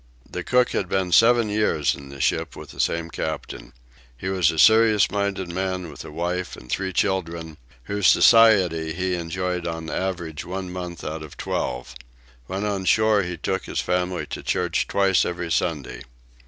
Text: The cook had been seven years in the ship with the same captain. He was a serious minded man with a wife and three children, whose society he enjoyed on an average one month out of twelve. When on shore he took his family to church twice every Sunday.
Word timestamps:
The 0.27 0.43
cook 0.43 0.71
had 0.71 0.89
been 0.89 1.11
seven 1.11 1.47
years 1.47 1.93
in 1.93 2.09
the 2.09 2.19
ship 2.19 2.55
with 2.55 2.71
the 2.71 2.79
same 2.79 3.11
captain. 3.11 3.71
He 4.17 4.29
was 4.29 4.49
a 4.49 4.57
serious 4.57 5.11
minded 5.11 5.49
man 5.49 5.91
with 5.91 6.03
a 6.03 6.09
wife 6.09 6.55
and 6.57 6.71
three 6.71 6.91
children, 6.91 7.57
whose 7.83 8.07
society 8.07 8.93
he 8.93 9.13
enjoyed 9.13 9.67
on 9.67 9.89
an 9.89 9.95
average 9.95 10.43
one 10.43 10.73
month 10.73 11.03
out 11.03 11.21
of 11.21 11.37
twelve. 11.37 11.93
When 12.47 12.65
on 12.65 12.85
shore 12.85 13.21
he 13.21 13.37
took 13.37 13.65
his 13.65 13.79
family 13.79 14.25
to 14.25 14.41
church 14.41 14.87
twice 14.87 15.23
every 15.23 15.51
Sunday. 15.51 16.01